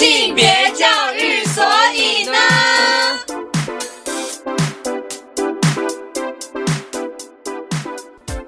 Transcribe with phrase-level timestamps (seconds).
[0.00, 1.62] 性别教育，所
[1.94, 2.38] 以呢？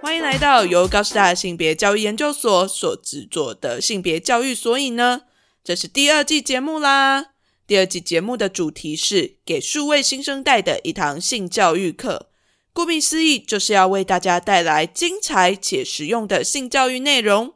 [0.01, 5.25] 欢迎来到由高师大性别教育研究所所制作的性别教育，所以呢，
[5.63, 7.27] 这是第二季节目啦。
[7.67, 12.31] 第二季节目的主题是给数位新生代的一堂性教育课。
[12.73, 17.53] 顾名思义，就是要为大家带来精彩且实用的性教育内容。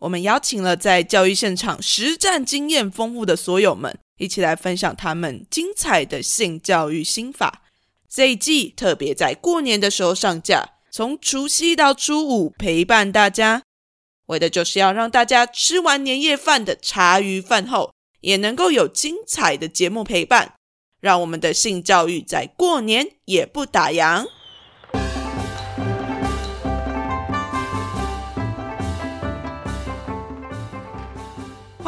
[0.00, 7.62] 我们邀请了在教育现场实战经验丰富的所有们，一起来分享他们精彩的性教育心法。
[8.08, 13.62] 这一季特别在过年的时候上架，从除夕到初五陪伴大家，
[14.26, 20.54] 为的就是要让大家吃完年夜饭的茶余饭后，也能够有精彩的节目陪伴，
[21.00, 24.26] 让我们的性教育在过年也不打烊。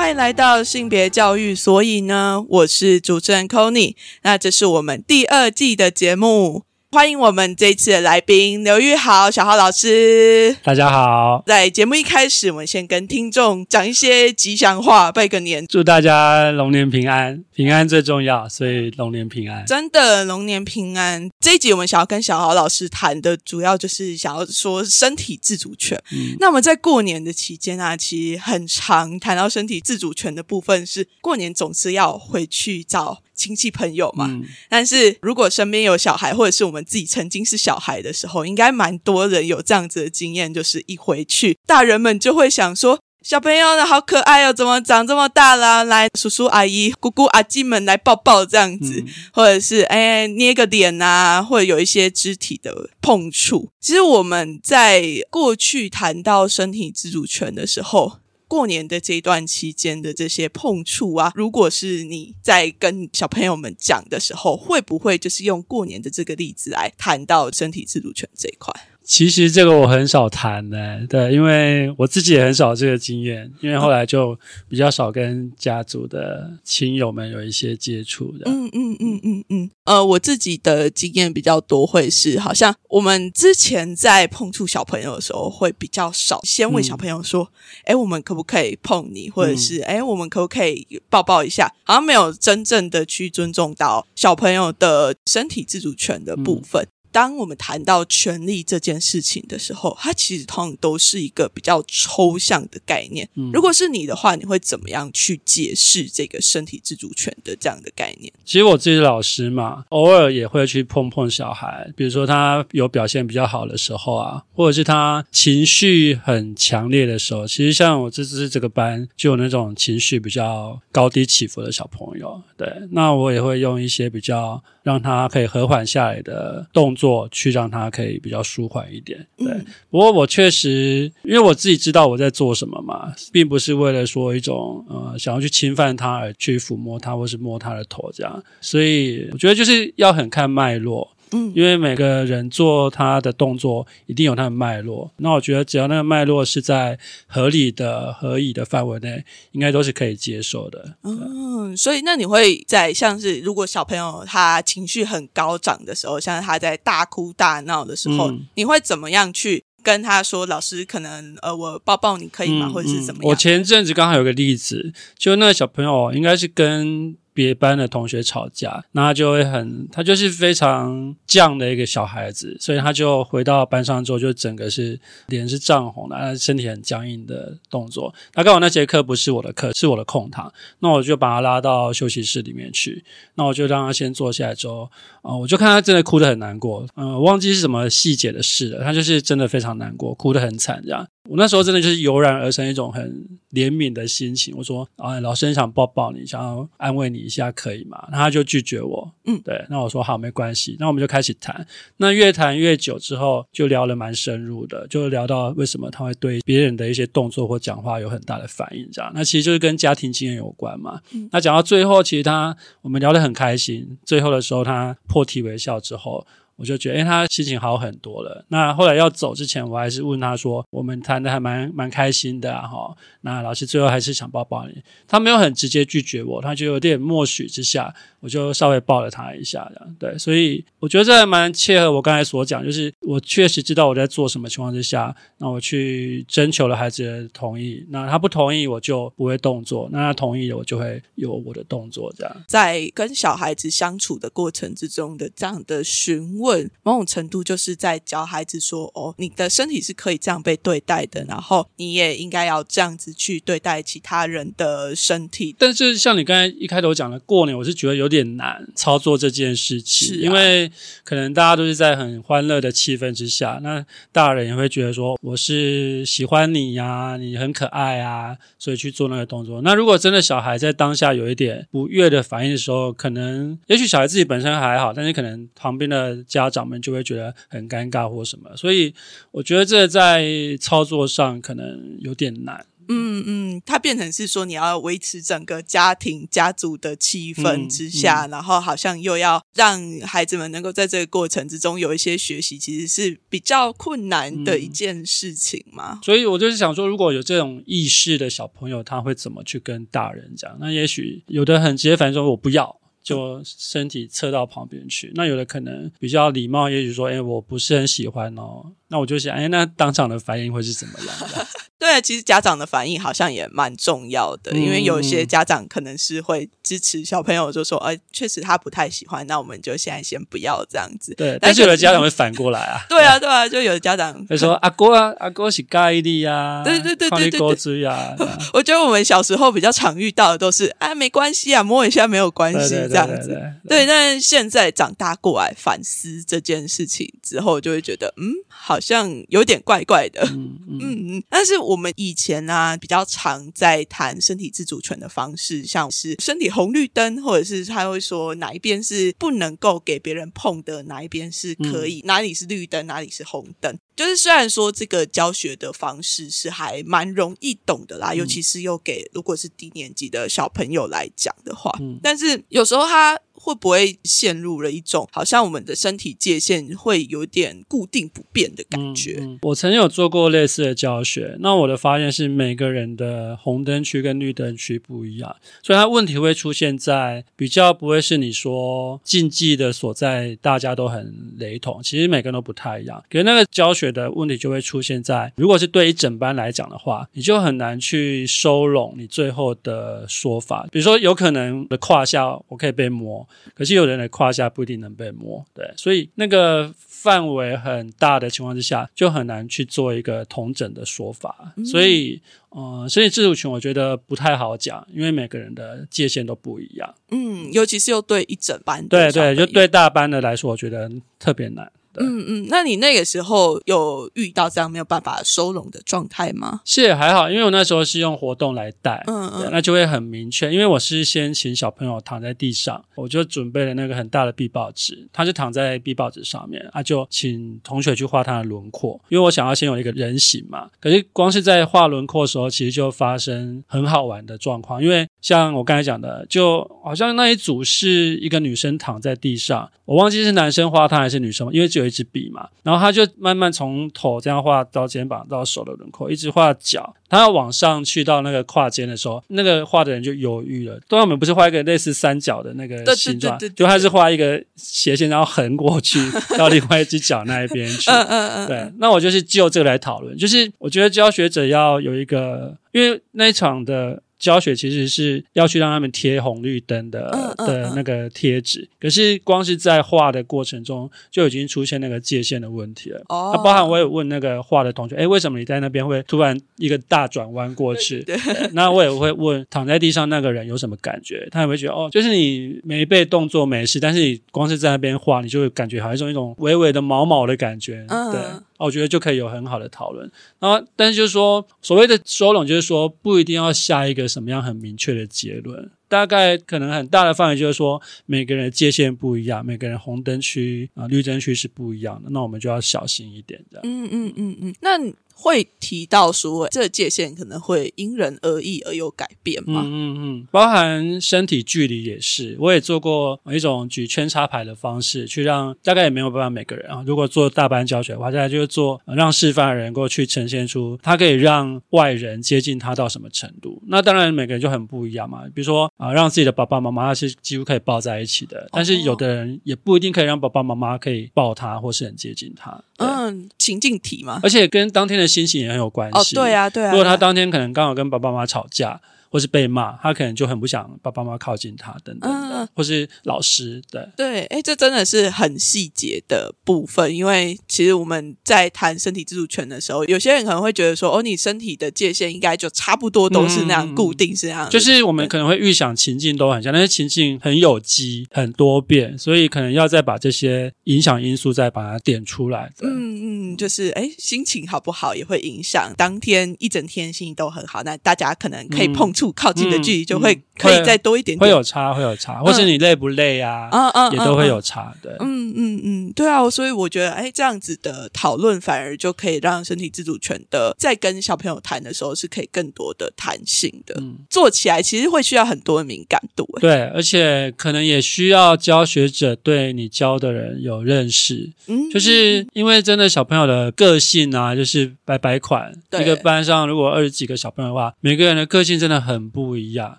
[0.08, 6.62] 欢迎来到性别教育，所以呢，我是主持人 c o n y 那这是我们第二季的节目。
[6.90, 10.56] 欢迎我们这一次的来宾刘玉豪小豪老师。
[10.62, 19.66] 大家好，在节目一开始，我们先跟听众讲一些吉祥话，拜个年，祝大家龙年平安，平安最重要，所以龙年平安。
[19.66, 21.28] 真的龙年平安。
[21.38, 26.02] 这一集我们想要跟小豪老师谈的，主要就是想要说身体自主权。
[26.40, 33.18] 那我们在过年的期间啊，其实很常谈到身体自主权的部分，是过年总是要回去找。
[33.38, 34.28] 亲戚朋友嘛，
[34.68, 45.84] 但是如果身边有小孩，或者是我们自己曾经是小孩的时候，应该蛮多人有这样子的经验，就是一回去，大人们就会想说：“小朋友呢，好可爱哦，怎么长这么大了？
[45.84, 53.70] 来，叔叔阿姨、姑姑阿姨们来抱抱这样子，或者是哎捏个脸啊，或者有一些肢体的碰触。
[53.80, 58.18] 其实我们在过去谈到身体自主权的时候。
[58.48, 68.72] 过年的这一段期间的这些碰触啊，如果是你在跟小朋友们讲的时候，会不会就是用过年的这个例子来谈到身体自主权这一块？
[69.08, 74.38] 其实这个我很少谈的，对，因为我自己也很少这个经验，因为后来就
[74.68, 78.42] 比较少跟家族的亲友们有一些接触的。
[78.44, 79.70] 嗯嗯嗯嗯嗯。
[79.84, 87.50] 呃，我自己的经验比较多，会是好像我们之前在碰触小朋友的时候，会比较少先问小朋友说
[87.86, 96.86] ：“哎，我们可不可以碰你？”或者是“哎，我们可不可以抱抱一下？”好像没有真正的去尊重到小朋友的身体自主权的部分。
[97.10, 103.28] 当我们谈到权力这件事情的时候，它其实通常都是一个比较抽象的概念。
[103.52, 108.32] 如果是你的话，你会怎么样去解释这个身体自主权的这样的概念？
[108.44, 117.46] 其实我自己老师嘛，偶尔也会去碰碰小孩，比如说他有表现比较好的时候啊，或者是他情绪很强烈的时候。
[117.46, 124.62] 其实像我这次这个班就有那种情绪比较高低起伏的小朋友，对，那我也会用一些比较。
[124.88, 129.26] 让他可以和缓下来的动作，去让他可以比较舒缓一点。
[129.36, 129.46] 对，
[129.90, 141.06] 不过我确实，因为我自己知道我在做什么嘛，并不是为了说一种呃想要去侵犯他而去抚摸他或是摸他的头这样，所以我觉得就是要很看脉络。
[141.32, 150.96] 嗯，因为每个人做他的动作一定有他的脉络，那我觉得只要那个脉络是在合理的、合理的范围内，应该都是可以接受的。
[151.02, 160.46] 嗯，所以那你会在像是如果小朋友他情绪很高涨的时候，像他在大哭大闹的时候，你会怎么样去跟他说？
[160.46, 162.68] 老师可能呃，我抱抱你可以吗？
[162.68, 163.30] 或者是怎么样？
[163.30, 167.16] 我前阵子刚好有个例子，就那个小朋友应该是跟。
[167.38, 178.12] 别班的同学吵架，那他就会很，他就是非常犟的一个小孩子，所以他就回到班上之后，就整个是脸是涨红的，身体很僵硬的动作。
[178.34, 183.04] 那刚好那节课不是我的课，是我的空堂，那我就把他拉到休息室里面去，
[183.36, 184.90] 那我就让他先坐下来之后，
[185.22, 191.06] 啊，我就看他真的哭得很难过，嗯，忘记是什么细节的事了，他就是真的非常难过，哭得很惨这样。
[191.28, 193.04] 我那时候真的就是油然而生一种很
[193.52, 194.54] 怜悯的心情。
[194.56, 199.12] 我说：“啊，老师很想抱抱你，想要安慰你一下，可以吗？”他就拒绝我。
[199.26, 199.62] 嗯，对。
[199.68, 201.66] 那我说：“好，没关系。”那我们就开始谈。
[201.98, 209.12] 那越谈越久之后，就聊得蛮深入的，就聊到为什么他会对别人的一些动作或讲话有很大的反应，这样。
[209.14, 211.00] 那其实就是跟家庭经验有关嘛。
[211.30, 213.98] 那讲到最后，其实他我们聊得很开心。
[214.04, 216.26] 最后的时候，他破涕为笑之后。
[216.58, 218.44] 我就觉得，哎，他心情好很多了。
[218.48, 242.36] 那后来要走之前，我还是问他说：“我们谈的还蛮蛮开心的哈。”那老师最后还是想抱抱你，他没有很直接拒绝我，他就有点默许之下，我就稍微抱了他一下，这样对，所以我觉得这还蛮切合我刚才所讲，就是我确实知道我在做什么情况之下，那我去征求了孩子的同意，那他不同意我就不会动作，那他同意了我就会有我的动作，这样。
[242.48, 260.70] 在跟小孩子相处的过程之中的这样的询问，某种程度就是在教孩子说：“哦，你的身体是可以这样被对待的，然后你也应该要这样子去对待其他人的身体。”但是像你刚才一开头讲的过年，我是觉得有点难操作这件事情，啊因为
[261.04, 269.60] 可能大家都是在很欢乐的气氛之下，那大人也会觉得说我是喜欢你呀、你很可爱啊，所以去做那个动作。
[269.62, 278.94] 那如果真的小孩在当下有一点不悦的反应的时候，可能也许小孩自己本身还好，但是可能旁边的家长们就会觉得很尴尬或什么，所以
[279.30, 282.64] 我觉得这在操作上可能有点难。
[282.88, 296.00] 嗯嗯，它变成是说你要维持整个家庭家族的气氛嗯之下，然后好像又要让孩子们能够在这个过程之中有一些学习，其实是比较困难的一件事情嘛。
[296.02, 300.56] 所以我就是想说，如果有这种意识的小朋友，他会怎么去跟大人讲？
[300.60, 308.72] 那也许有的很直接反应说“我不要”，就身体侧到旁边去；那有的可能比较礼貌，也许说“哎，我不是很喜欢哦”。
[308.88, 311.46] 那我就想，哎，那当场的反应会是怎么样的？
[311.78, 321.14] 对，其实家长的反应好像也蛮重要的，嗯因为有些家长可能是会支持小朋友，就说：“哎，确实他不太喜欢，那我们就现在先不要这样子。
[321.14, 328.16] 对，但是有的家长会反过来啊”，对啊，对啊，就有的家长会说：“阿哥啊，阿哥是盖的呀， 对对对对对对啊。
[328.52, 333.28] 我觉得我们小时候比较常遇到的都是啊，没关系啊，摸一下没有关系这样子。
[333.68, 340.22] 对但是现在长大过来反思这件事情之后，就会觉得嗯，好像有点怪怪的。
[340.32, 353.78] 嗯 嗯，但是我们以前呢、比较常在谈身体自主权的方式，像是身体红绿灯，或者是他会说哪一边是不能够给别人碰的，哪一边是可以，哪里是绿灯，哪里是红灯。
[353.94, 361.98] 就是虽然说这个教学的方式是还蛮容易懂的啦，尤其是又给如果是低年级的小朋友来讲的话，嗯。
[362.02, 369.22] 但是有时候他会不会陷入了一种好像我们的身体界限会有点固定不变的感觉？
[369.42, 383.02] 我曾经有做过类似的教学，那我的发现是每个人的红灯区跟绿灯区不一样，所以它问题会出现在比较不会是你说禁忌的所在，大家都很雷同，其实每个人都不太一样。
[383.10, 390.66] 可是那个教学的问题就会出现在，如果是对一整班来讲的话，你就很难去收拢你最后的说法。
[390.72, 401.52] 比如说，有可能的胯下我可以被摸，可是有人的胯下不一定能被摸，对，所以那个范围很大的情况之下，就很难去做一个同整的说法。
[401.64, 402.20] 所以，
[402.50, 406.94] 呃，身体自主权我觉得不太好讲，因为每个人的界限都不一样。
[407.10, 411.70] 嗯，尤其是又对一整班的对对，就对大班的来说，我觉得特别难。
[411.98, 416.60] 对嗯嗯，那你那个时候有遇到这样没有办法收拢的状态吗？
[416.64, 420.52] 是也还好，因为我那时候是用活动来带，嗯嗯那就会很明确。
[420.52, 430.68] 因为我是先请小朋友躺在地上，我就准备了那个很大的壁报纸，他就躺在壁报纸上面，啊，就请同学去画他的轮廓，因为我想要先有一个人形嘛。
[430.80, 442.46] 可是光是在画轮廓的时候，其实就发生很好玩的状况，因为像我刚才讲的，就好像那一组是一个女生躺在地上，我忘记是男生画她还是女生，因为只有一支笔嘛。
[442.62, 446.94] 然后他就慢慢从头这样画到肩膀到手的轮廓，一直画脚。
[447.10, 450.74] 他要往上去到那个胯间的时候，那个画的人就犹豫了。
[450.88, 455.98] 通常我们不是画一个类似三角的那个对对形状对对对，就他是画一个斜线，然后横过去
[456.36, 457.88] 到另外一只脚那一边去。
[457.90, 473.02] 嗯嗯嗯，对，那我就是就这个来讨论，就是我觉得教学者要有一个，因为那一场的教学其实是要去让他们贴红绿灯的、的那个贴纸，可是光是在画的过程中就已经出现那个界限的问题了。
[473.08, 473.32] 哦。
[473.34, 478.02] 那包含我也问那个画的同学，哎，为什么你在那边会突然一个大转弯过去？
[478.02, 488.12] 对对那我也会问躺在地上那个人有什么感觉，他也会觉得哦，就是你没被动作没事，但是你光是在那边画，你就会感觉好像一种一种微微的毛毛的感觉，嗯。
[488.12, 488.20] 对。
[488.66, 490.10] 我觉得就可以有很好的讨论。
[490.38, 495.70] 然后，但是就是说，所谓的收拢，就是说不一定要下一个什么样很明确的结论。
[495.88, 503.60] 大概可能很大的范围就是说，每个人界限不一样，每个人红灯区啊、绿灯区是不一样的，那我们就要小心一点，的。
[503.62, 504.78] 嗯嗯嗯嗯，那
[505.20, 509.62] 会提到说，这个界限可能会因人而异而有改变吗？
[509.64, 516.84] 嗯嗯嗯，包含身体距离也是，我也做过一种举圈插牌的方式，去让大概也没有办法每个人啊。
[516.86, 523.60] 如果做大班教学的话，大概就是做让示范的人过去呈现出他可以让外人接近他到什么程度。
[523.66, 525.24] 那当然每个人就很不一样嘛。
[525.34, 532.62] 比如说啊，让自己的爸爸妈妈是几乎可以抱在一起的，但是有的人也不一定可以让爸爸妈妈可以抱他或是很接近他。
[532.76, 536.16] 嗯，情境题嘛，而且跟当天的心情也很有关系。
[536.16, 536.70] 哦，对啊，对啊。
[536.70, 538.80] 如果他当天可能刚好跟爸爸妈妈吵架。
[539.10, 562.52] 或是被骂，他可能就很不想爸爸妈妈靠近他等等的，或是老师对对，哎，这真的是很细节的部分，因为其实我们在谈身体自主权的时候，有些人可能会觉得说，哦，你身体的界限应该就差不多都是那样固定，是这样，就是我们可能会预想情境都很像，但是情境很有机、很多变，所以可能要再把这些影响因素再把它点出来。
[562.60, 568.92] 嗯嗯，就是哎，心情好不好也会影响当天一整天心情都很好，那大家可能可以碰。
[568.98, 573.48] 处靠近的距离就会可以再多一点点，会有差，会有差，或是你累不累啊？
[573.52, 574.92] 嗯嗯，也都会有差对。
[574.98, 583.80] 嗯嗯嗯，对啊，所以我觉得，哎，这样子的讨论反而就可以让身体自主权的在跟小朋友谈的时候是可以更多的弹性的。
[584.10, 591.30] 做起来其实会需要很多的敏感度，对，而且可能也需要教学者对你教的人有认识。
[591.46, 595.52] 嗯，就是因为真的小朋友的个性啊，就是白白款。
[595.80, 598.82] 一个班上如果二十几个小朋友的话，每个人的个性真的。
[598.87, 599.78] 很很不一样。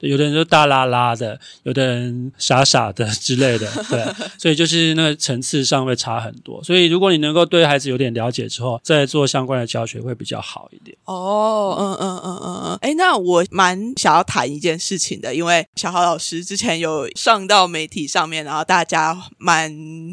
[0.00, 4.02] 有的人就大拉拉的，有的人傻傻的之类的，对，
[4.38, 6.62] 所以就是那个层次上会差很多。
[6.64, 10.96] 所以如果你能够对孩子有点了解之后，再做相关的教学会比较好一点。
[11.04, 19.70] 哦，嗯嗯嗯嗯嗯，哎，那我蛮想要谈一件事情的，因为小豪老师之前有上到媒体上面，然后大家蛮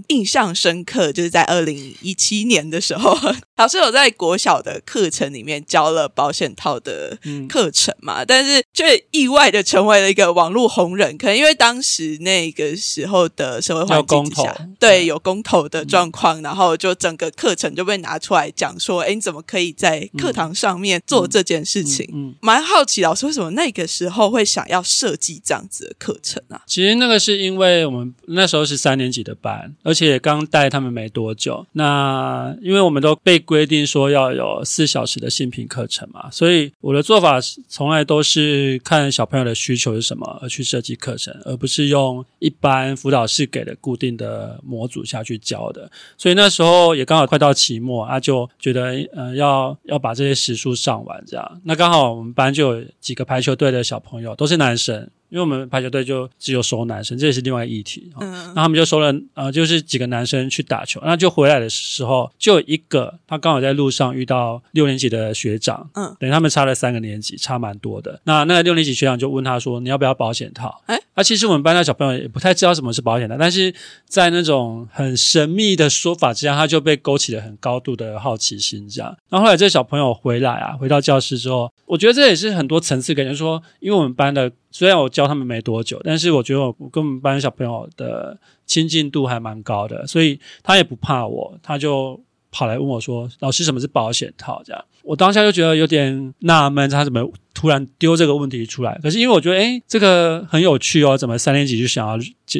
[0.10, 3.18] 印象深刻，就是在二零一七年的时候，
[3.56, 7.18] 老师有在国小的课程里面教了保险套的
[7.48, 9.77] 课程嘛，但是却意外的成。
[9.78, 22.10] 成为了一个网络红人，可能因为当时那个时候的社会环境之下，对有公投的状况，然后就整个课程就被拿出来讲说，哎，你怎么可以在课堂上面做这件事情？
[22.12, 26.60] 嗯，蛮好奇老师为什么那个时候会想要设计这样子的课程啊？
[26.66, 31.64] 其实那个是因为我们那时候是三年级的班，而且刚带他们没多久。
[31.74, 37.38] 那因为我们都被规定说要有四小时的性品课程嘛，所以我的做法
[37.70, 39.54] 从来都是看小朋友的。
[39.68, 45.92] 需求是什么而去设计课程，而不是用一般辅导室给的固定的模组下去教的。
[46.18, 51.62] 所以那时候也刚好快到期末他，就觉得嗯要要把这些时数上完这样。
[51.66, 55.10] 那刚好我们班就有几个排球队的小朋友都是男生。
[55.30, 58.12] 因为我们排球队就只有收男生，这也是另外议题。
[58.20, 68.22] 嗯，那他们就收了，呃，就是几个男生去打球，那就回来的时候，就有一个他刚好在路上遇到六年级的学长，嗯，等于他们差了三个年级，差蛮多的。
[68.24, 73.74] 那那个六年级学长就问他说：“你要不要保险套？”哎，那其实我们班的小朋友也不太知道什么是保险的，但是
[74.06, 78.88] 在那种很神秘的说法之下，他就被勾起了很高度的好奇心。
[78.88, 84.50] 这样，然后后来这小朋友回来啊，回到教室之后，我觉得这也是很多层次，感觉说，因为我们班的。
[84.70, 92.20] 虽然我教他们没多久，但是我觉得我跟我们班小朋友的亲近度还蛮高的，所以他也不怕我，他就
[92.58, 99.00] 跑来问我说：“老师，什么是保险套？”这样，我当下就觉得有点纳闷，他怎么突然丢这个问题出来？
[99.04, 102.18] 可是因为我觉得，哎，这个很有趣哦，怎么三年级就想要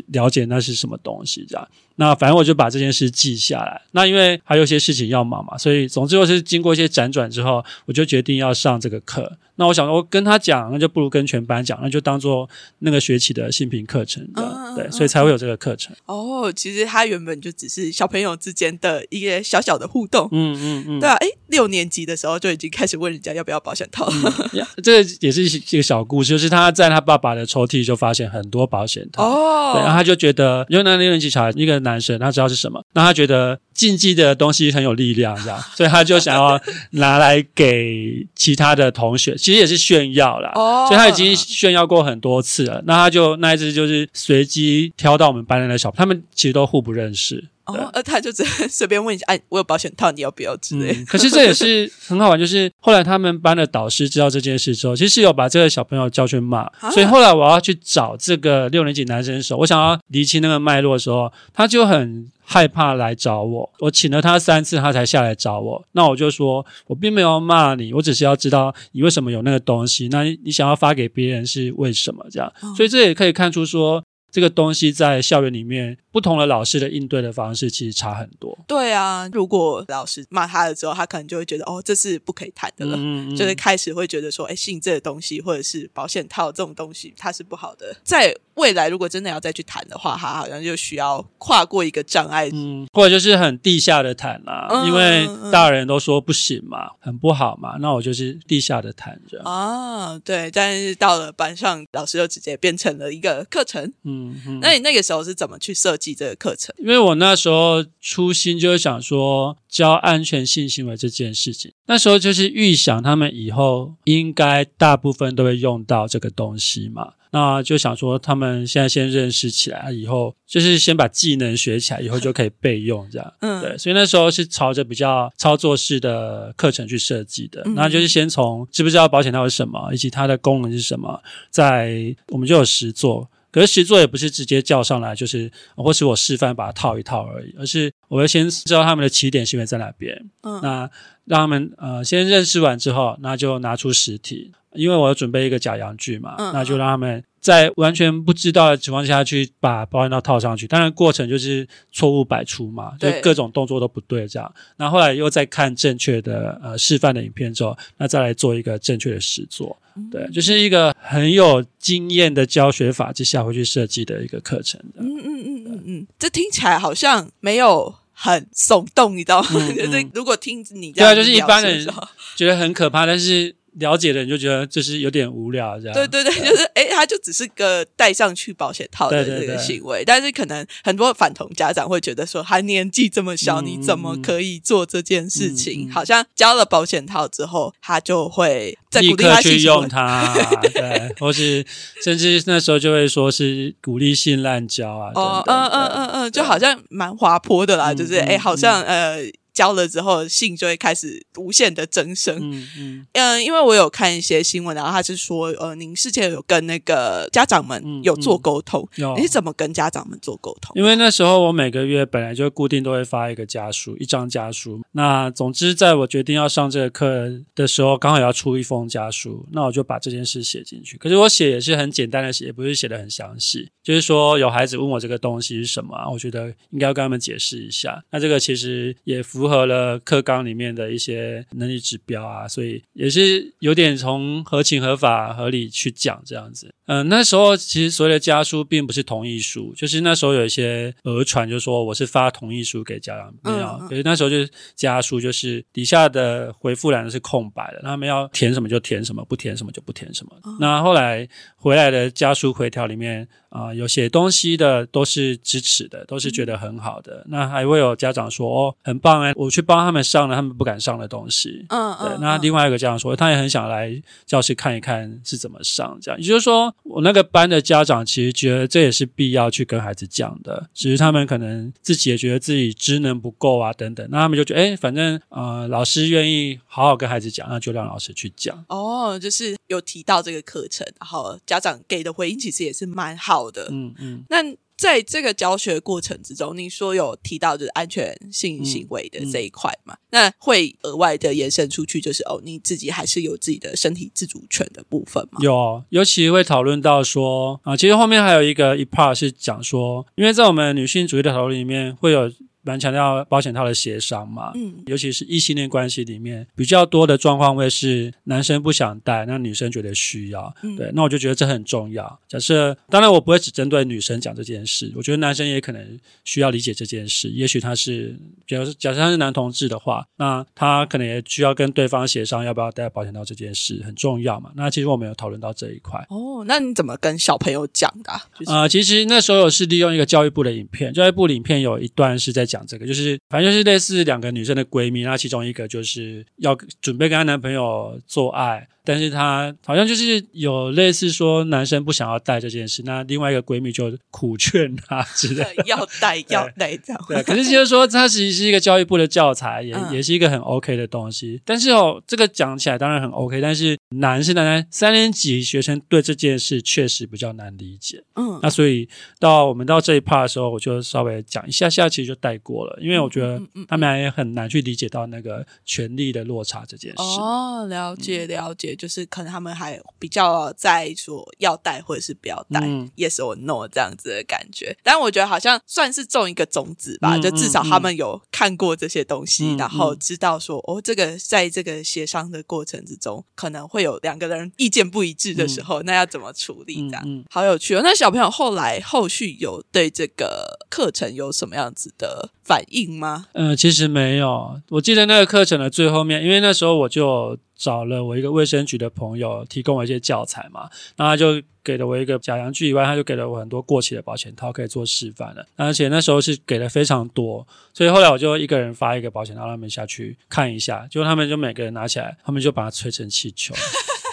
[0.10, 1.44] 了解那是什么东西？
[1.50, 1.68] 这样。
[1.96, 3.82] 那反正我就把这件事记下来。
[3.90, 9.40] 那因为还有些事情要忙嘛，所以总之我是经过一些辗转之后，我就决定要上这个课。
[9.58, 12.48] 那我想，我跟他讲，那就不如跟全班讲，那就当做
[12.80, 14.28] 那个学期的新品课程，
[14.76, 15.96] 对，所以才会有这个课程。
[16.06, 20.30] 哦，其实他原本就只是小朋友之间的一个小小的互动。
[20.32, 24.08] 嗯嗯嗯，对啊，哎，六年级的时候就已经开始问人家要不要保险套。
[24.84, 29.24] 这个也是一个小故事，就是他在他爸爸的抽屉就发现很多保险套。
[29.24, 31.78] 哦，对，然后他就觉得，因为那六年级小孩一个。
[31.88, 36.60] 男生他知道是什么，那他觉得禁忌的东西很有力量，这样，所以他就想要
[36.94, 40.52] 拿来给其他的同学，其实也是炫耀啦。
[40.56, 42.84] 哦，所以他已经炫耀过很多次了。
[42.86, 47.46] 那他就那一次就是随机挑到我们班的那小，他们其实都互不认识。
[47.64, 50.94] 哦，呃，他就只随便问一下，哎，我有保险套，你要不要之类。
[51.06, 56.70] 可是这也是很好玩，就是后来他们班的导师知道这件事之后，其实有把这个小朋友叫去骂。
[56.92, 63.70] 所以后来我要去找这个六年级男生的时候，我想要厘清那个脉络的时候，他就很害怕来找我。
[63.80, 65.86] 我请了他三次，他才下来找我。
[65.92, 70.08] 那我就说，我并没有骂你，我只是要知道你为什么有那个东西。
[70.08, 72.52] 那你想要发给别人是为什么这样？
[72.76, 74.02] 所以这也可以看出说。
[74.30, 78.56] 这个东西在校园里面，不同的老师的应对的方式其实差很多。
[78.68, 87.96] 对啊，如果老师骂他了之后，他可能就会觉得哦，这是不可以谈的了，嗯嗯就是开始会觉得说，哎，性这个东西或者是保险套这种东西，它是不好的。
[88.04, 92.50] 在未来，如果真的要再去谈的话，他好像就需要跨过一个障碍。
[92.52, 99.46] 嗯，或者就是很地下的谈啦、嗯因为大人都说不行嘛，很不好嘛，那我就是地下的谈这样。
[99.46, 103.84] 啊，对，但是到了班上，老师就直接变成了一个课程。
[104.04, 104.60] 嗯嗯。
[104.60, 106.74] 那你那个时候是怎么去设计这个课程？
[106.80, 123.34] 因为我那时候初心就是想说教安全性行为这件事情，那时候就是预想他们以后应该大部分都会用到这个东西嘛，那就想说他们现在先认识起来，以后就是先把技能学起来，以后就可以备用这样。
[123.42, 133.30] 嗯对，所以那时候是朝着比较操作式的课程去设计的，嗯那就是先从知不知道保险套是什么，以及它的功能是什么，在我们就有实做。
[133.52, 140.60] 可是实作也不是直接叫上来，就是或是我示范把它套一套而已，而是我会先知道他们的起点是因为在哪边，嗯。
[140.62, 140.90] 那
[141.26, 150.68] 让他们呃先认识完之后，那就拿出实体，因为我要准备一个假阳具嘛，嗯那就让他们在完全不知道的情况下去把保险套套上去。
[150.68, 154.54] 当然过程就是错误百出嘛，就各种动作都不对这样。
[154.76, 159.78] 那后来又再看正确的呃示范的影片之后，那再来做一个正确的实作。
[160.12, 165.02] 对，就是一个很有经验的教学法之下会去设计的一个课程的。
[165.02, 169.50] 嗯嗯嗯嗯嗯，这听起来好像没有很耸动，你知道吗？
[169.54, 171.88] 嗯 就是如果听你这对啊，样就是一般人
[172.36, 175.94] 觉得很可怕，但是了解的人就觉得就是有点无聊这样。
[175.94, 185.88] 对对对，就是哎，他就只是个戴上去保险套的这个对对对行为，但是可能很多反同家长会觉得说，他年纪这么小，嗯你怎么可以做这件事情？
[185.88, 189.88] 嗯嗯好像交了保险套之后，他就会再立鼓励他去用。
[189.88, 190.34] 它，
[190.74, 191.66] 对，或是
[192.04, 199.22] 甚至那时候就会说是鼓励性滥交啊，哦，嗯嗯嗯嗯，就好像蛮滑坡的啦，嗯就是哎，嗯好像呃。
[199.58, 202.38] 交了之后，性就会开始无限的增生。
[202.40, 210.74] 嗯嗯嗯，因为我有看一些新闻，然后他是说，呃，您事前有跟那个家长们嗯有做沟通，有你是怎么跟家长们做沟通？
[210.76, 214.80] 因为那时候我每个月本来就固定都会发一个家书，一张家书。
[214.92, 220.98] 那总之，在我决定要上这个课的时候，刚好要出一封家书，那我就把这件事写进去。
[220.98, 223.72] 可是我写也是很简单的写，也不是写的很详细。
[223.88, 228.04] 就是说，有孩子问我这个东西是什么、我觉得应该要跟他们解释一下。
[228.12, 236.70] 那这个其实也符合了课纲里面的一些能力指标啊，所以也是有点从合情合法、合理去讲这样子。
[236.88, 243.68] 嗯、那时候其实所谓的家书并不是同意书，就是那时候有一些讹传，就说我是发同意书给家长，没有。
[243.68, 250.32] 嗯嗯可是那时候就是家书，就是底下的回复栏是空白的，他们要填什么就填什么，不填什么就不填什么。
[250.60, 257.26] 那后来回来的家书回条里面啊、有写东西的都是支持的，都是觉得很好的。
[257.28, 261.66] 那还会有家长说哦，很棒哎，我去帮他们上了他们不敢上的东西。
[261.70, 266.20] 嗯嗯，，嗯那另外一个家长说，他也很想来教室看一看是怎么上，这样。
[266.20, 274.08] 也就是说，我那个班的家长其实觉得这也是必要去跟孩子讲的，只是他们可能自己也觉得自己知能不够啊，等等。
[274.10, 278.64] 那他们就觉得，哎，反正呃，老师愿意好好跟孩子讲，那就让老师去讲。
[278.70, 283.68] 哦，就是有提到这个课程，然后家长给的回应其实也是蛮好的。
[283.72, 284.24] 嗯嗯。
[284.30, 284.38] 那
[284.78, 289.98] 在这个教学过程之中，你说有提到就是安全性行为的这一块嘛？
[290.12, 295.40] 那会额外的延伸出去，就是哦，你自己还是有自己的身体自主权的部分吗？
[295.42, 302.32] 有，尤其会讨论到说啊，其实后面还有一个一 part 是讲说，因为在我们女性主义的讨论里面会有。
[302.68, 312.20] 蛮强调保险套的协商嘛，嗯尤其是异性恋关系里面比较多的状况会是男生不想戴，那女生觉得需要，嗯对，那我就觉得这很重要。
[312.28, 317.30] 假设当然我不会只针对女生讲这件事，我觉得男生也可能需要理解这件事。
[317.30, 324.52] 也许他是，比如假设他是男同志的话，那他可能也需要跟对方协商要不要戴保险套这件事，很重要嘛。
[324.56, 326.06] 那其实我们有讨论到这一块。
[326.10, 345.64] 哦，那你怎么跟小朋友讲的啊、就是、呃，其实那时候我是利用一个教育部的影片，教育部的影片有一段是在讲讲这个，就是反正就是类似两个女生的闺蜜，那其中一个就是要准备跟她男朋友做爱，但是她好像就是有类似说男生不想要带这件事，那另外一个闺蜜就苦劝她之类的。
[345.68, 347.06] 要带 要带这样。
[347.10, 351.42] 对，可是就是说，它其实是一个教育部的教材，也、嗯也是一个很 OK 的东西。
[351.44, 358.02] 但是哦，这个讲起来当然很 OK，但是难是难在三年级学生对这件事确实比较难理解。
[358.16, 358.88] 嗯那所以
[359.20, 366.98] 到我们到这一 part 的时候，我就稍微讲一下下，其实就带过了，因为我觉得他们也很难去理解到那个权力的落差这件事。
[367.02, 374.76] 哦，了解了解，就是可能他们还比较在说要带或者是不要带、嗯 y e s or no 这样子的感觉。
[374.84, 386.76] 但我觉得好像算是种一个种子吧，嗯就至少他们有看过这些东西，嗯然后嗯知道说哦，这个在这个协商的过程之中，可能会有两个人意见不一致的时候，那要怎么处理？
[386.90, 387.82] 这样、嗯嗯好有趣哦。
[387.84, 393.26] 那小朋友后来后续有对这个课程有什么样子的反应吗？
[393.34, 394.62] 呃，其实没有。
[394.70, 413.54] 我记得那个课程的最后面，因为那时候我就找了我一个卫生局的朋友提供我一些教材嘛，那他就给了我一个假阳具以外，他就给了我很多过期的保险套可以做示范的，而且那时候是给的非常多，所以后来我就一个人发一个保险套让他们下去看一下，结果他们就每个人拿起来，他们就把它吹成气球，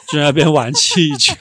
[0.08, 1.34] 就在那边玩气球。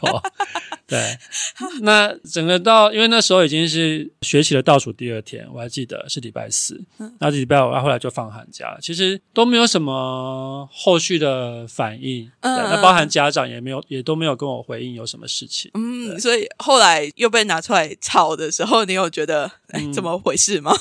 [0.94, 1.18] 对，
[1.82, 6.80] 那整个到，因为那时候已经是学期的倒数第二天，我还记得是礼拜四，
[7.20, 15.72] 那礼拜五，然后后来就放寒假了，其实都没有什么后续的反应，对，嗯那包含家长也没有，也都没有跟我回应有什么事情。
[15.74, 20.72] 嗯，所以后来又被拿出来炒的时候，你有觉得哎、嗯怎么回事吗？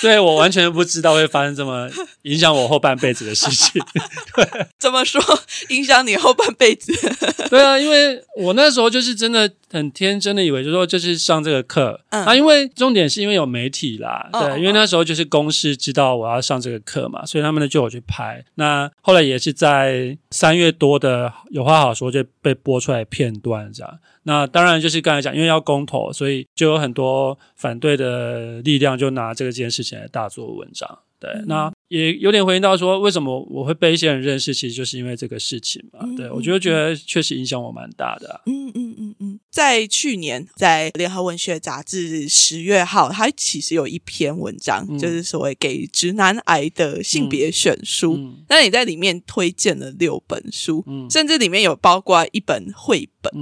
[0.00, 1.88] 对我完全不知道会发生这么
[2.22, 3.82] 影响我后半辈子的事情。
[4.78, 5.20] 怎么说
[5.68, 6.92] 影响你后半辈子？
[7.50, 18.42] 对啊，因为我那时候就是真的很天真的以为，就说就是上这个课，嗯啊，因为重点是因为有媒体啦，对，因为那时候就是公司知道我要上这个课嘛，所以他们呢就我去拍。
[18.54, 23.98] 那后来也是在三月多的有话好说就被播出来片段这样。
[24.24, 30.98] 那当然就是刚才讲，因为要公投，所以就有很多反对的力量就拿这个件事情来大做文章。
[31.18, 36.00] 对，嗯那也有点回应到说，为什么我会被一些人认识，其实就是因为这个事情嘛。
[36.16, 48.16] 对我就觉得确实影响我蛮大的啊、嗯嗯嗯嗯，在去年在联合文学杂志十月号，它其实有一篇文章，嗯就是所谓给直男癌的性别选书。
[48.16, 53.32] 嗯那你在里面推荐了六本书，嗯甚至里面有包括一本绘本。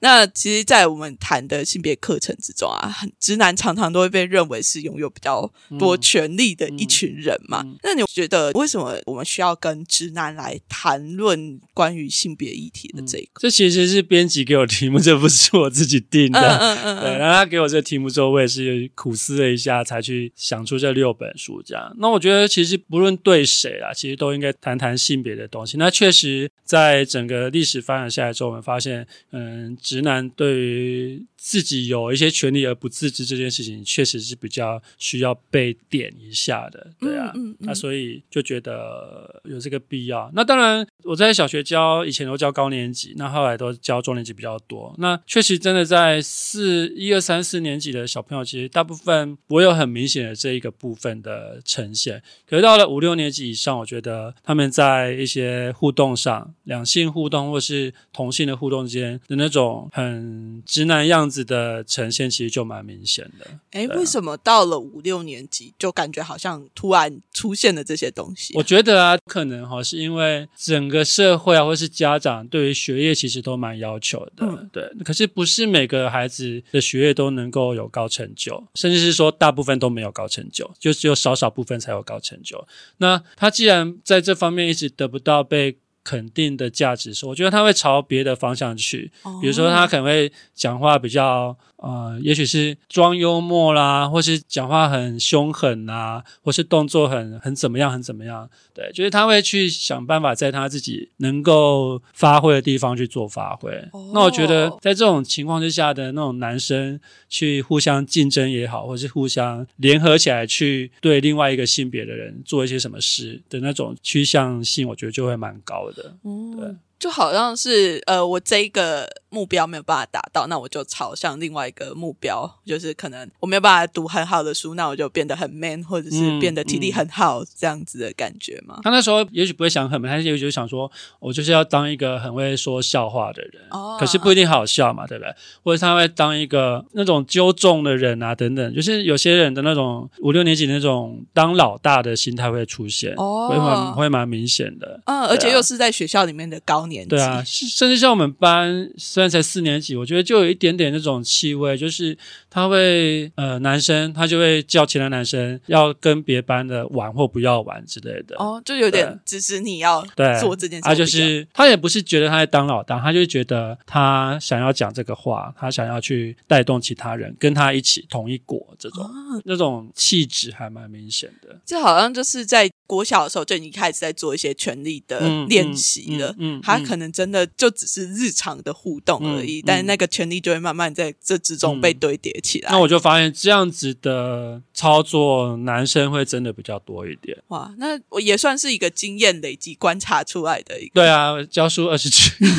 [0.00, 7.60] 嗯那其实，在我们谈的性别课程之中啊，很直男常常都会被认为是拥有比较多权力的一群人嘛。
[7.64, 13.40] 嗯那你觉得为什么我们需要跟直男来谈论关于性别议题的这一个？
[13.40, 16.40] 这其实是编辑给我题目，这不是我自己定的。
[16.40, 21.62] 嗯嗯对，然后他给我这个题目之后，我也是苦思了一下，才去想出这六本书。
[21.62, 25.76] 这样，那我觉得其实不论对谁啊，其实都应该谈谈性别的东西。
[25.76, 36.92] 那确实，在整个历史发展下来之后，我们发现，嗯，直男对于自己有一些权利而不自知这件事情，确实是比较需要被点一下的。
[37.00, 40.30] 对啊，嗯嗯嗯那所以就觉得有这个必要。
[40.32, 44.94] 那当然，我在小学教，以前都教高年级，那后来都教中年级比较多。
[44.98, 52.22] 那确实真的在四一二三四年级的小朋友，其实大部分不会有很明显的这一个部分的呈现。
[52.46, 63.46] 可是到了五六年级以上，我觉得他们在一些互动上，两性互动或是同性的互动之间的那种很直男样子的呈现，其实就蛮明显的。
[63.70, 74.90] 哎，为什么到了五六年级就感觉好像突然出现了这些东西啊、我觉得啊，可能哈是因为整个社会啊，或是家长对于学业其实都蛮要求的，嗯对。
[75.04, 82.66] 可是不是每个孩子的学业都能够有高成就，甚至是说大部分都没有高成就，就只有少少部分才有高成就。
[82.98, 89.10] 那他既然在这方面一直得不到被肯定的价值是，我觉得他会朝别的方向去，
[89.40, 98.48] 比如说他可能会讲话比较呃，也许是装幽默啦，或是讲话很凶狠啊，或是动作很很怎么样，很怎么样。
[98.74, 103.70] 对，就是他会去想办法在他自己能够发挥的地方去做发挥。
[103.92, 115.89] 哦那我觉得在这种情况之下的那种男生去互相竞争也好，或是互相联合起来去对另外一个性别的人做一些什么事的那种趋向性，我觉得就会蛮高的。
[115.92, 128.78] 对嗯，就好像是呃，我这一个目标没有办法达到，那我就朝向另外一个目标，就是可能我没有办法读很好的书，那我就变得很 man，或者是嗯变得体力很好、这样子的感觉嘛。
[128.82, 135.34] 他那时候也许不会想很美，他也许就想说，我就是要当一个很会说笑话的人，哦可是不一定好笑嘛，对不对？
[135.64, 145.00] 或者他会当一个那种纠众的人啊，等等，就是有些人的那种五六年级那种当老大的心态会出现，哦会蛮会蛮明显的。
[145.06, 152.16] 嗯，而且又是在学校里面的高年级，对啊，甚至像我们班，虽虽然才四年级，我觉得就有一点点那种气味，就是
[152.48, 158.34] 他会呃，男生他就会叫其他男生要跟别班的玩或不要玩之类的。
[158.38, 169.10] 哦，就有点支持你要对做这件事，他就是他也不是觉得他在当老大，他就觉得他想要讲这个话，他想要去带动其他人跟他一起同一国，这种、啊
[169.44, 171.60] 那种气质还蛮明显的。
[171.66, 176.30] 这好像就是在国小的时候就已经开始在做一些权力的嗯练习了。
[176.30, 182.70] 嗯嗯嗯他可能真的就只是日常的互动而已，嗯但那个权力就会慢慢在这之中被堆叠起来。
[182.70, 187.36] 那我就发现这样子的操作，男生会真的比较多一点。
[187.48, 190.92] 哇，那我也算是一个经验累积观察出来的一个。
[190.94, 192.52] 对啊，教书二十几年，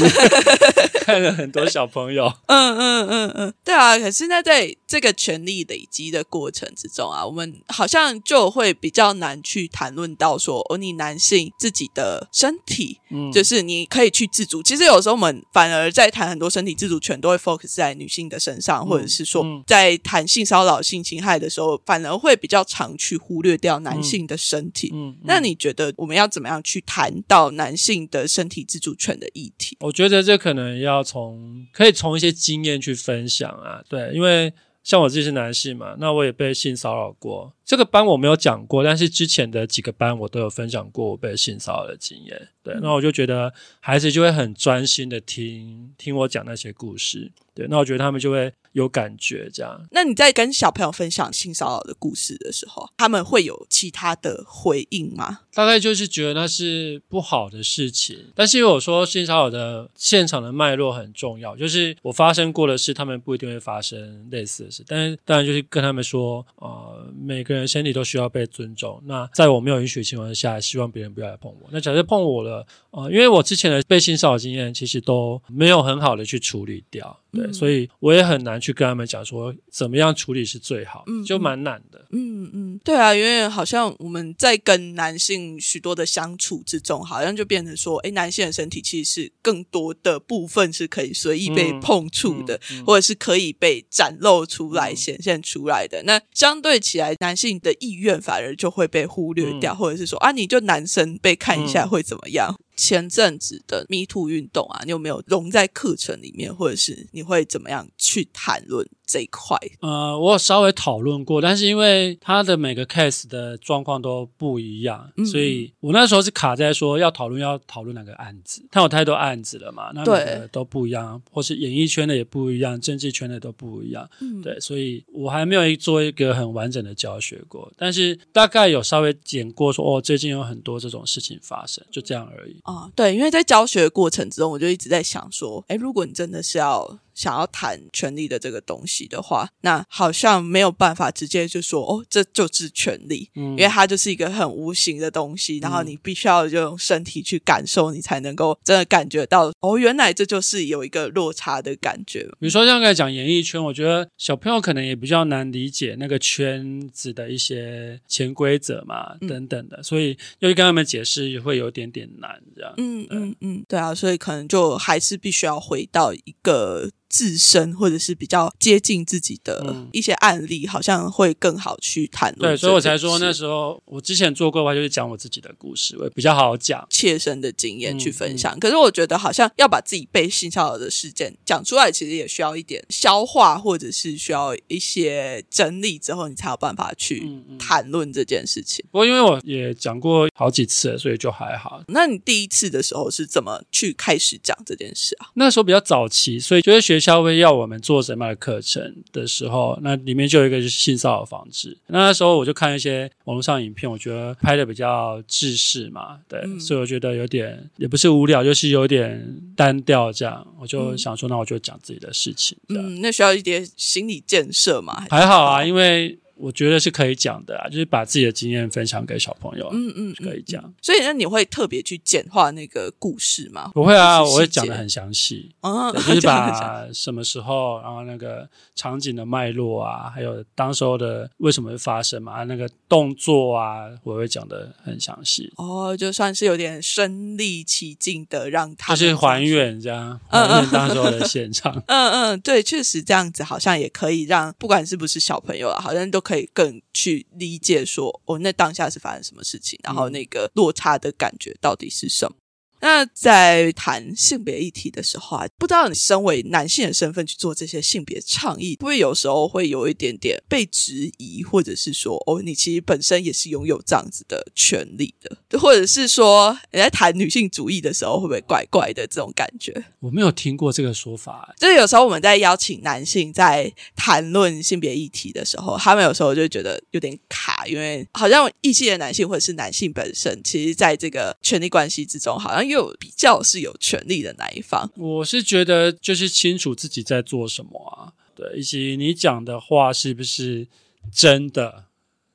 [1.05, 2.31] 看了很多小朋友。
[2.47, 3.97] 嗯嗯嗯嗯，对啊。
[3.97, 14.61] 可是那在这个权力累积的过程之中啊，我们好像就会比较难去谈论到说，哦，你男性自己的身体，嗯，就是你可以去自主。
[14.61, 24.91] 其实有时候我们反而在谈很多身体自主权，都会 focus 在女性的身上，或者是说嗯在谈性骚扰、性侵害的时候，反而会比较常去忽略掉男性的身体。
[24.93, 29.77] 嗯，那你觉得我们要怎么样去谈到男性的身体自主权的议题？
[29.79, 37.53] 我觉得这可能要从可以从一些经验去分享啊，对，因为像我自己是男性嘛，那我也被性骚扰过。
[37.63, 42.49] 这个班我没有讲过，但是之前的几个班我都有分享过我被性骚扰的经验。
[42.63, 47.31] 对，那我就觉得孩子就会很专心的听听我讲那些故事。
[47.53, 49.81] 对，那我觉得他们就会有感觉，这样。
[49.91, 55.41] 那你在跟小朋友分享性骚扰的故事的时候，他们会有其他的回应吗？
[55.53, 69.01] 大概就是觉得那是不好的事情，但是因为我说性骚扰的现场的脉络很重要，就是我发生过的事，他们不一定会发生类似的事，但是当然就是跟他们说，呃，每个人身体都需要被尊重。
[69.05, 71.69] 那在我没有允许的情况下，希望别人不要来碰我。
[71.71, 82.05] 那假设碰我了，呃，因为我之前的被性骚扰经验其实都没有很好的去处理掉，对，嗯所以我也很难去跟他们讲说怎么样处理是最好，嗯就蛮难的。
[82.11, 96.03] 嗯嗯，对啊，因为好像我们在跟男性许多的相处之中，好像就变成说，哎，男性的身体其实是更多的部分是可以随意被嗯碰触的，嗯嗯或者是可以被展露出来、嗯显现出来的。
[96.03, 102.55] 那相对起来，男性的意愿反而就会被忽略掉，嗯或者是说啊，你就男生被看一下嗯会怎么样？
[102.77, 109.57] 前阵子的 Me Too 运动啊，你有没有融在课程里面，或者是你会怎么样去谈论这一块？
[109.81, 132.55] 呃，我有稍微讨论过，但是因为他的每个 case 的状况都不一样，嗯所以我那时候是卡在说要讨论要讨论哪个案子，他有太多案子了嘛，那每对个都不一样，或是演艺圈的也不一样，政治圈的都不一样，嗯，对，所以我还没有做一个很完整的教学过，但是大概有稍微讲过说，哦，最近有很多这种事情发生，就这样而已。
[132.63, 143.51] 啊、对，因为在教学过程之中，我就一直在想说，哎，如果你真的是要想要谈权利的这个东西的话，那好像没有办法直接就说，哦，这就是权利，嗯。
[143.51, 152.23] 因为它就是一个很无形的东西，然后你必须要用身体去感受，你才能够真的感觉到，哦，原来这就是有一个落差的感觉。
[152.39, 159.31] 比如说像刚才讲演艺圈，我觉得小朋友可能也比较难理解那个圈子的一些潜规则嘛，嗯。
[159.31, 162.73] 等等的，所以要去跟他们解释也会有点点难，这样。
[162.77, 172.53] 嗯嗯嗯，对啊，所以可能就还是必须要回到一个自身或者是比较接近自己的嗯一些案例，好像会更好去谈论。
[172.53, 176.87] 对，所以我才说那时候我之前做过的话，就是讲我自己的故事，我也比较好讲。
[176.89, 178.57] 切身的经验嗯去分享。
[178.59, 187.27] 可是我觉得好像要把自己被性骚扰的事件讲出来，其实也需要一点消化，或者是需要一些整理之后，你才有办法去
[187.59, 188.85] 谈论这件事情。
[188.89, 191.83] 不过因为我也讲过好几次了，所以就还好。
[191.87, 195.27] 那你第一次的时候是怎么去开始讲这件事啊？
[195.33, 201.75] 那时候比较早期，所以就是学校会要我们做什么样的课程的时候，那里面就有一个就是性骚扰防治。
[201.87, 210.45] 那那时候我就看一些网络上影片，我觉得拍的比较制式嘛，对，嗯所以我觉得有点也不是无聊，就是有点单调这样。
[210.59, 215.05] 我就嗯想说，那我就讲自己的事情，嗯，那需要一点心理建设嘛？
[215.09, 220.61] 还好啊，因为我觉得是可以讲的啊，就是把自己的经验分享给小朋友，嗯嗯，可以讲。
[220.81, 223.71] 所以那你会特别去简化那个故事吗？
[223.73, 225.51] 不会啊，我会讲的很详细。
[225.61, 241.71] 嗯，对 就是把什么时候，然后那个场景的脉络啊，还有当时候的为什么会发生嘛，那个动作啊，我会讲的很详细，哦，就算是有点身临其境的让他们就是还原这样，嗯还原当时候的现场。
[241.87, 252.37] 嗯嗯，对，确实这样子好像也可以让不管是不是小朋友啊，好像都可以更去理解说，哦，那当下是发生什么事情，然后嗯那个落差的感觉到底是什么。
[252.81, 269.71] 那在谈性别议题的时候啊，不知道你身为男性的身份去做这些性别倡议，会不会有时候会有一点点被质疑，或者是说，哦，你其实本身也是拥有这样子的权利的， 或者是说你在谈女性主义的时候，会不会怪怪的这种感觉？
[269.99, 284.89] 我没有听过这个说法，就是有时候我们在邀请男性在谈论性别议题的时候，他们有时候就觉得有点卡，因为好像异性的男性或者是男性本身，其实在这个权力关系之中，好像又比较是有权利的那一方。
[284.97, 290.67] 我是觉得就是清楚自己在做什么啊，对，以及你讲的话是不是
[291.13, 291.85] 真的，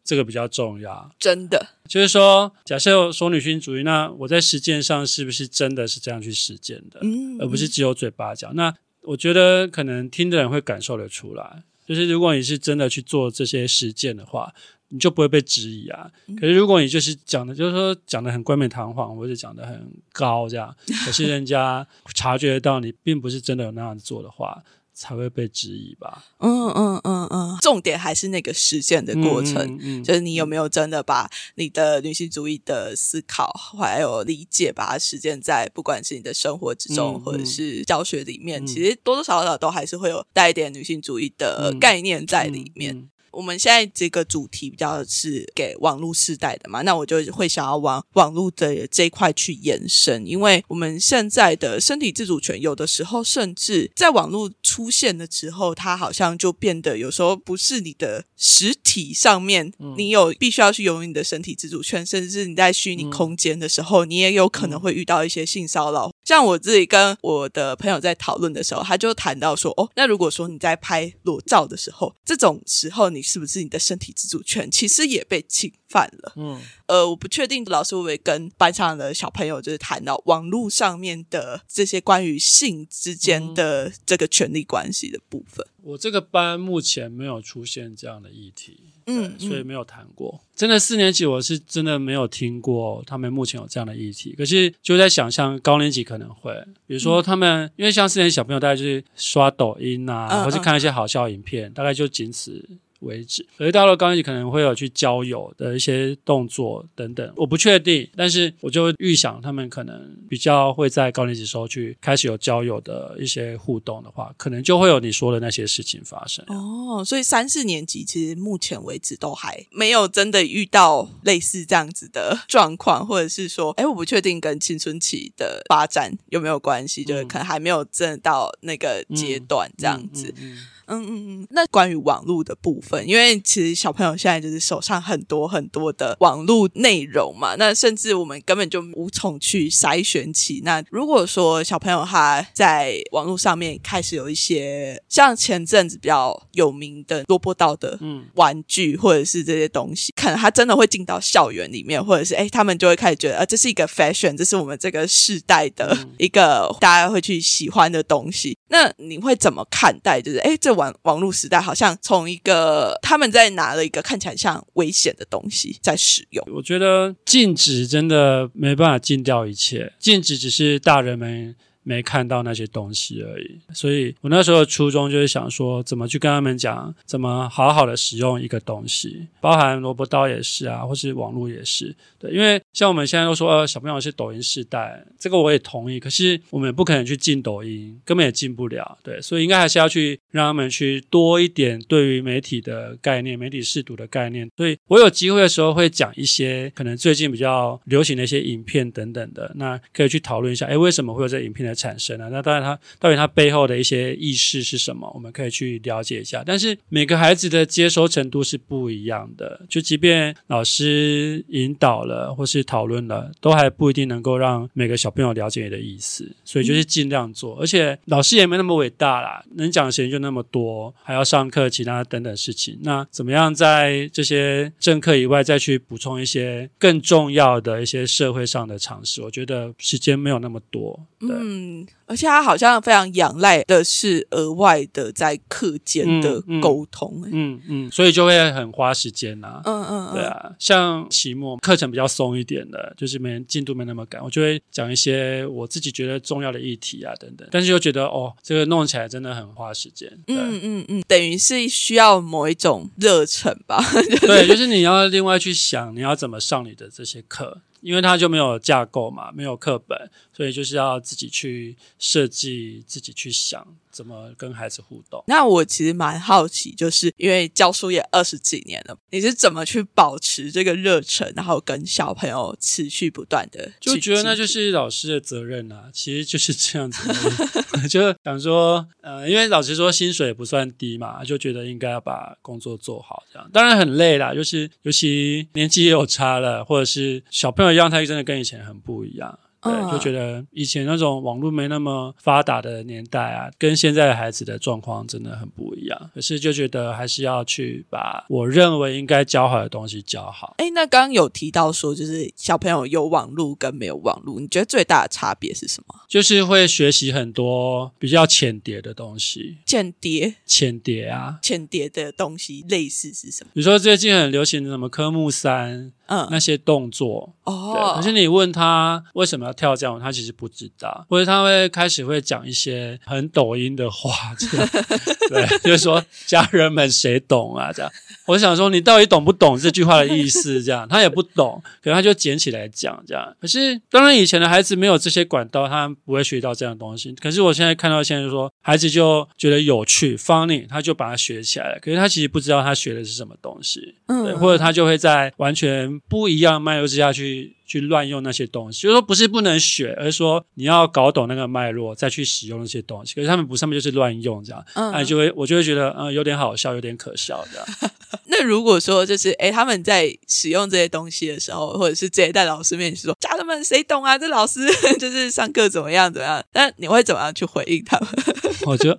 [0.04, 1.10] 这个比较重要。
[1.18, 8.54] 真的，就是说，假设说女性主义，那我在实践上是不是真的是这样去实践的，嗯而不是只有嘴巴讲？
[8.54, 8.72] 那
[9.02, 14.54] 我觉得可能听的人会感受得出来，就是如果你是真的去做这些实践的话。
[14.96, 16.10] 你就不会被质疑啊。
[16.40, 24.62] 可是如果你就是讲的，就是说讲的很冠冕堂皇，或者讲的很高这样，可是人家察觉得到你并不是真的有那样子做的话，
[24.94, 26.24] 才会被质疑吧。
[26.38, 29.56] 嗯嗯嗯嗯，重点还是那个实践的过程。
[29.56, 43.10] 嗯嗯嗯就是你有没有真的把你的女性主义的思考还有理解，把它实践在不管是你的生活之中，嗯或者是教学里面，嗯其实多多少少都还是会有带一点女性主义的嗯概念在里面。
[43.36, 66.10] 嗯我们现在这个主题比较是给网络世代的嘛，那我就会想要往网络的这一块去延伸，因为我们现在的身体自主权，有的时候甚至在网络出现了之后，它好像就变得有时候不是你的实体上面，你有必须要去拥有你的身体自主权，甚至是你在虚拟空间的时候，你也有可能会遇到一些性骚扰。
[66.26, 76.32] 像我自己跟我的朋友在讨论的时候，他就谈到说，哦，那如果说你在拍裸照的时候，这种时候你是不是你的身体自主权其实也被侵犯了？
[76.34, 85.64] 嗯呃，我不确定老师会不会跟班上的小朋友就是谈到网络上面的这些关于性之间的这个权利关系的部分。
[85.80, 90.40] 我这个班目前没有出现这样的议题，嗯所以没有谈过。
[90.54, 96.52] 真的四年级我是真的没有听过他们目前有这样的议题，可是就在想象高年级可能会，
[96.86, 102.66] 比如说他们、因为像四年级小朋友大概就是刷抖音啊，嗯或是看一些好笑影片，大概就仅此。
[103.00, 116.44] 为止，可是到了高年级可能会有去交友的一些动作等等，我不确定，但是我就预想他们可能比较会在高年级时候去开始有交友的一些互动的话，可能就会有你说的那些事情发生。
[116.48, 130.32] 哦，所以三四年级其实目前为止都还没有真的遇到类似这样子的状况，或者是说，哎，我不确定跟青春期的发展有没有关系，就是可能还没有真的到那个阶段这样子。
[130.38, 140.62] 嗯嗯嗯嗯嗯，那关于网络的部分，因为其实小朋友现在就是手上很多很多的网络内容嘛，那甚至我们根本就无从去筛选起。
[140.64, 158.56] 那如果说小朋友他在网络上面开始有一些像前阵子比较有名的萝卜道的嗯玩具或者是这些东西，可能他真的会进到校园里面，或者是哎，他们就会开始觉得，呃，这是一个 fashion，这是我们这个世代的一个大家会去喜欢的东西。
[158.68, 160.20] 那你会怎么看待？
[160.20, 166.46] 就是哎，这网网络时代好像从一个他们在拿了一个看起来像危险的东西在使用。
[166.54, 171.56] 我觉得禁止真的没办法禁掉一切，禁止只是大人们
[171.86, 173.58] 没看到那些东西而已。
[173.72, 181.94] 所以我那时候的初衷就是想说，怎么去跟他们讲，怎么好好的使用一个东西，包含萝卜刀也是啊，或是网络也是。
[182.18, 186.00] 对，因为像我们现在都说，呃，小朋友是抖音时代，这个我也同意。
[186.00, 188.98] 可是我们也不可能去进抖音，根本也进不了。
[189.04, 194.50] 对，所以应该还是要去让他们去多一点对于媒体的概念、媒体视读的概念。
[194.56, 202.28] 所以我有机会的时候会讲一些可能最近比较流行的一些影片等等的，那可以去讨论一下，哎，为什么会有这影片的产生了？
[202.30, 206.42] 那当然它到底它背后的一些意识是什么，我们可以去了解一下。
[206.44, 216.28] 但是每个孩子的接收程度是不一样的，就即便老师引导了或是讨论了，都还不一定能够让每个小朋友了解你的意思。
[216.44, 222.78] 所以就是尽量做，而且老师也没那么伟大啦，能讲的时间就那么多，还要上课，其他等等事情。
[222.82, 229.20] 那怎么样在这些正课以外再去补充一些更重要的一些社会上的常识？
[229.20, 230.98] 我觉得时间没有那么多。
[231.18, 231.65] 对，嗯，
[232.06, 250.08] 而且他好像非常仰赖的是额外的在课间的沟通、哎嗯嗯，所以就会很花时间呐、嗯嗯嗯，对啊，像期末课程比较松一点的，就是没进度没那么赶，我就会讲一些我自己觉得重要的议题啊等等，但是又觉得哦，这个弄起来真的很花时间。
[250.26, 253.82] 对嗯嗯嗯，等于是需要某一种热忱吧。
[254.22, 263.64] 对，就是你要另外去想你要怎么上你的这些课，因为它就没有架构嘛，没有课本，所以就是要自己去设计，自己去想。
[263.96, 265.24] 怎么跟孩子互动。
[265.26, 273.72] 那我其实蛮好奇，就是因为教书也二十几年了，你是怎么去保持这个热忱，然后跟小朋友持续不断的？
[273.80, 277.00] 就觉得那就是老师的责任啊，其实就是这样子。
[277.88, 289.38] 就想说，呃，因为老实说，薪水也不算低嘛，就觉得应该要把工作做好，这样当然很累啦，就是尤其年纪也有差了，或者是小朋友样态真的跟以前很不一样。
[289.66, 296.10] 对，就觉得以前那种网络没那么发达的年代啊，跟现在的孩子的状况真的很不一样。
[296.14, 300.54] 可是就觉得还是要去把我认为应该教好的东西教好。
[300.58, 305.94] 哎，那刚刚有提到说，就是小朋友有网络跟没有网络，你觉得最大的差别是什么？
[306.08, 309.58] 就是会学习很多比较浅碟的东西。
[309.66, 310.36] 浅碟？
[310.46, 311.38] 浅碟啊？
[311.42, 313.50] 浅碟的东西类似是什么？
[313.54, 315.92] 比如说最近很流行的什么科目三。
[316.08, 324.68] 嗯，那些动作哦，可是你问他为什么要跳这样，他其实不知道，或者他会开始会讲一些很抖音的话，这样
[325.28, 327.72] 对，就是说家人们谁懂啊？
[327.72, 327.90] 这样，
[328.26, 330.62] 我想说你到底懂不懂这句话的意思？
[330.62, 333.36] 这样他也不懂，可他就捡起来讲这样。
[333.40, 337.12] 可是当然以前的孩子没有这些管道，他不会学到这样的东西。
[337.20, 341.78] 可是我现在看到现在就说孩子就觉得有趣，funny，他就把它学起来了。
[341.80, 345.95] 可是他其实不知道他学的是什么东西，嗯，或者他就会在完全。
[346.08, 353.14] 不一样漫游之下去去乱用那些东西，就是说不是不能学，而是说你要搞懂那个脉络再去使用那些东西。
[353.14, 357.66] 可是他们不上面就是乱用这样，哎就会我就会觉得嗯有点好笑，有点可笑这样。
[358.28, 364.16] 那如果说就是哎他们在使用这些东西的时候，或者是直接在老师面前说家人们谁懂啊？
[364.16, 364.60] 这老师
[364.98, 366.42] 就是上课怎么样怎么样？
[366.54, 368.08] 那你会怎么样去回应他们？
[368.66, 368.98] 我觉得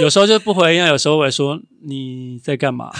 [0.00, 2.90] 有时候就不回应，有时候我会说你在干嘛？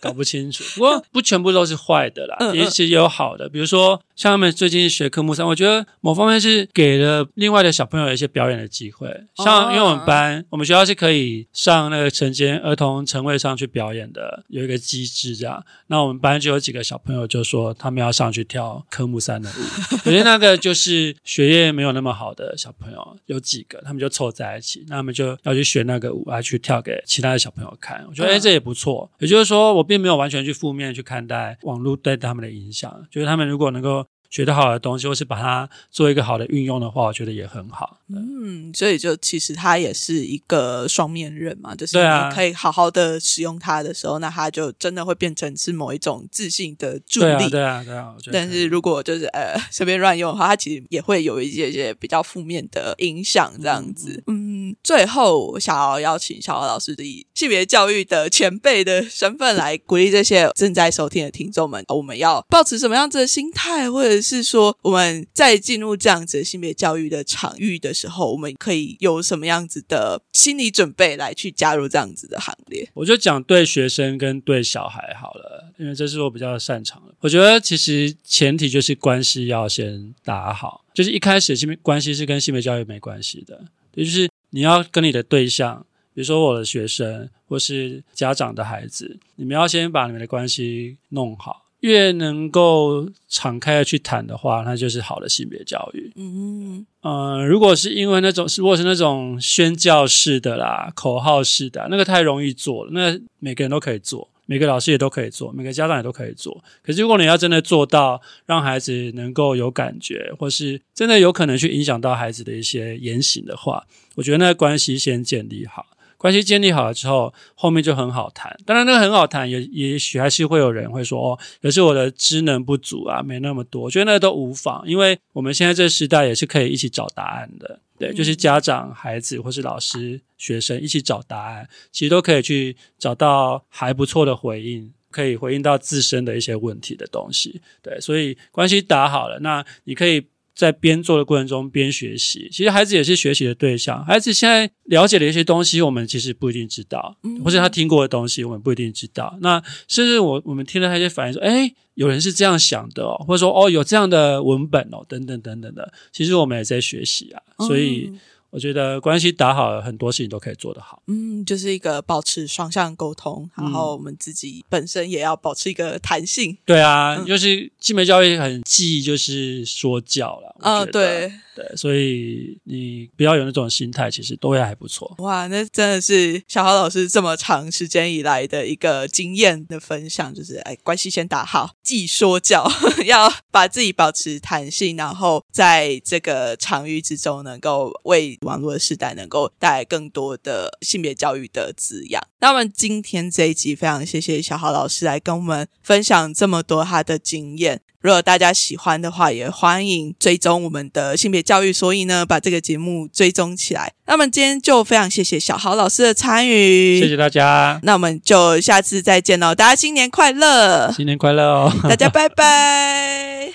[0.00, 0.62] 搞不清楚。
[0.74, 2.52] 不过不全部都是坏的啦。
[2.52, 9.08] 也其实也有好的，比如说 well 像他们最近学科目三，我觉得某方面是给了另外的小朋友一些表演的机会。
[9.34, 15.64] 像因为我们班，我们学校是可以上那个晨间儿童晨会上去表演的，有一个机制这样。
[15.88, 19.96] 那我们班就有几个小朋友就说他们要上去跳科目三的舞。
[19.98, 28.04] 可是那个就是学业没有那么好的小朋友，有几个他们就凑在一起，那他们就要去学那个舞，来去跳给其他的小朋友看。
[28.08, 29.10] 我觉得哎，这也不错。
[29.18, 32.44] 也就是说，我并没有完全去负面去看待网络对他们。
[32.44, 34.03] 的影响，就是他们如果能够。
[34.34, 38.00] 学得好的东西，或是把它做一个好的运用的话，我觉得也很好。
[38.08, 47.48] 嗯，所以就其实它也是一个双面刃嘛，就是你可以好好的使用它的时候，那它就真的会变成是某一种自信的助力。
[47.48, 48.12] 对啊，对啊。
[48.32, 53.52] 但是如果就是呃随便乱用的话，它其实也会有一些些比较负面的影响。
[53.62, 72.88] 这样子，嗯，最后我想要邀请小豪老师以性别教育的前辈的身份来鼓励这些正在收听的听众们，我们要保持什么样子的心态，或者是说，我们在进入这样子性别教育的场域的时候，我们可以有什么样子的心理准备来去加入这样子的行列？
[72.94, 77.14] 我就讲对学生跟对小孩好了，因为这是我比较擅长的。
[77.20, 83.62] 我觉得其实前提就是关系要先打好，就是一开始性别关系是跟性别教育没关系的，
[83.94, 91.63] 也就是你要跟你的对象，比如说我的学生或是家长的孩子，你们要先把你们的关系弄好。
[91.84, 96.10] 越能够敞开的去谈的话，那就是好的性别教育。
[96.16, 102.90] 嗯嗯，如果是因为那种，如果是那种宣教式的啦、口号式的，那个太容易做了。
[102.94, 106.64] 那每个人都可以做，每个老师也都可以做，每个家长也都可以做。
[106.82, 115.84] 可是如果你要真的做到让孩子能够有感觉，或是真的有可能去影响到孩子的一些言行的话，我觉得那个关系先建立好。
[116.24, 118.56] 关系建立好了之后，后面就很好谈。
[118.64, 127.78] 当然，那个很好谈，也也许还是会有人会说：“哦，可是我的知能不足啊，没那么多。”我觉得那都无妨，因为我们现在这个时代也是可以一起找答案的。
[127.98, 137.60] 对，就是家长、孩子或是老师、学生一起找答案，其实都可以去找到还不错的回应，可以回应到自身的一些问题的东西。
[137.82, 140.26] 对，所以关系打好了，那你可以。
[140.54, 144.04] 在边做的过程中边学习，其实孩子也是学习的对象。
[144.04, 149.36] 孩子现在了解的一些东西，我们其实不一定知道，或者他听过的东西，我们不一定知道。
[149.40, 158.12] 那甚至我我们听了他一些反应说：“哎，有人是这样想的哦，或者说哦，有这样的文本哦，等等等等的。”其实我们也在学习啊，所以。
[158.54, 161.02] 我觉得关系打好了，很多事情都可以做得好。
[161.08, 166.56] 嗯，就是一个保持双向沟通，然后我们自己本身也要保持一个弹性。
[166.64, 170.54] 对啊，就是性别教育很忌就是说教了。
[170.60, 175.14] 啊，对，对，所以你不要有那种心态，其实都会还不错。
[175.18, 182.68] 哇，那真的是小豪老师这么长时间以来的一个经验的分享，就是哎，关系先打好，既说教，
[183.06, 192.20] 要把自己保持弹性，然后在这个场域之中，能够为网络的时代能够带来更多的性别教育的滋养。
[192.40, 197.80] 那么今天这一集非常谢谢小豪老师来跟我们分享这么多他的经验。
[198.04, 201.72] 如果大家喜欢的话，也欢迎追踪我们的性别教育。
[201.72, 203.94] 所以呢，把这个节目追踪起来。
[204.04, 207.80] 那么今天就非常谢谢小豪老师的参与，谢谢大家。
[207.82, 210.92] 那我们就下次再见喽，大家新年快乐！
[210.92, 213.54] 新年快乐哦，大家拜拜。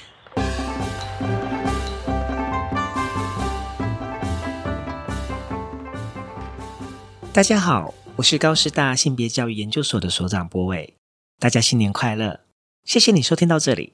[7.32, 10.96] 大家好，我是高师大性别教育研究所的所长博伟。
[11.40, 12.40] 大家新年快乐！
[12.84, 13.94] 谢谢你收听到这里。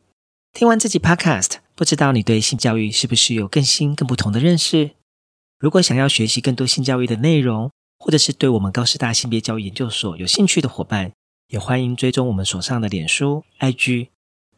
[0.56, 4.92] 听完这集 Podcast，不知道你对性教育是不是有更新、更不同的认识？
[5.60, 11.12] 如果想要学习更多性教育的内容，或者是对我们高师大性别教育研究所有兴趣的伙伴，
[11.50, 14.08] 也欢迎追踪我们所上的脸书、IG，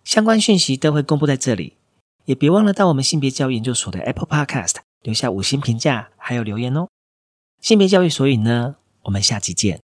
[0.03, 1.73] 相关讯息都会公布在这里。
[2.25, 6.87] 也别忘了到我们性别教育研究所的 Apple Podcast 留下五星评价，还有留言哦。
[7.59, 9.79] 性别教育所以呢，我们下集见。